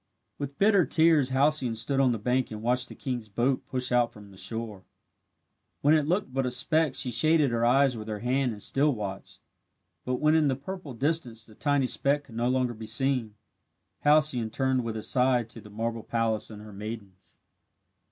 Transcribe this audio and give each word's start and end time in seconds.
With 0.39 0.57
bitter 0.57 0.83
tears 0.83 1.29
Halcyone 1.29 1.75
stood 1.75 1.99
on 1.99 2.11
the 2.11 2.17
bank 2.17 2.49
and 2.49 2.63
watched 2.63 2.89
the 2.89 2.95
king's 2.95 3.29
boat 3.29 3.67
push 3.67 3.91
out 3.91 4.11
from 4.11 4.35
shore. 4.35 4.83
When 5.81 5.93
it 5.93 6.07
looked 6.07 6.33
but 6.33 6.47
a 6.47 6.49
speck 6.49 6.95
she 6.95 7.11
shaded 7.11 7.51
her 7.51 7.63
eyes 7.63 7.95
with 7.95 8.07
her 8.07 8.17
hand 8.17 8.51
and 8.51 8.63
still 8.63 8.95
watched. 8.95 9.41
But 10.03 10.15
when 10.15 10.33
in 10.33 10.47
the 10.47 10.55
purple 10.55 10.95
distance 10.95 11.45
the 11.45 11.53
tiny 11.53 11.85
speck 11.85 12.23
could 12.23 12.35
no 12.35 12.49
longer 12.49 12.73
be 12.73 12.87
seen, 12.87 13.35
Halcyone 14.03 14.49
turned 14.49 14.83
with 14.83 14.95
a 14.97 15.03
sigh 15.03 15.43
to 15.43 15.61
the 15.61 15.69
marble 15.69 16.01
palace 16.01 16.49
and 16.49 16.63
her 16.63 16.73
maidens. 16.73 17.37